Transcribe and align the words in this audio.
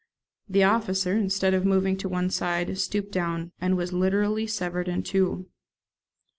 The 0.49 0.63
officer, 0.63 1.15
instead 1.15 1.53
of 1.53 1.63
moving 1.63 1.95
to 1.97 2.09
one 2.09 2.31
side, 2.31 2.75
stooped 2.79 3.11
down, 3.11 3.51
and 3.61 3.77
was 3.77 3.93
literally 3.93 4.47
severed 4.47 4.87
in 4.87 5.03
two. 5.03 5.45